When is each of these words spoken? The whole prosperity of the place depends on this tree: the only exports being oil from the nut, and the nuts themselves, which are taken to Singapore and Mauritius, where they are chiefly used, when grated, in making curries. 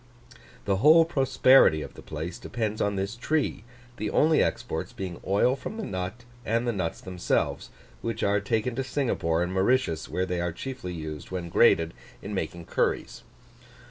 The 0.65 0.77
whole 0.77 1.05
prosperity 1.05 1.83
of 1.83 1.93
the 1.93 2.01
place 2.01 2.39
depends 2.39 2.81
on 2.81 2.95
this 2.95 3.15
tree: 3.15 3.63
the 3.97 4.09
only 4.09 4.41
exports 4.41 4.93
being 4.93 5.21
oil 5.27 5.55
from 5.55 5.77
the 5.77 5.85
nut, 5.85 6.25
and 6.43 6.67
the 6.67 6.73
nuts 6.73 7.01
themselves, 7.01 7.69
which 8.01 8.23
are 8.23 8.39
taken 8.39 8.73
to 8.77 8.83
Singapore 8.83 9.43
and 9.43 9.53
Mauritius, 9.53 10.09
where 10.09 10.25
they 10.25 10.41
are 10.41 10.51
chiefly 10.53 10.95
used, 10.95 11.29
when 11.29 11.49
grated, 11.49 11.93
in 12.23 12.33
making 12.33 12.65
curries. 12.65 13.21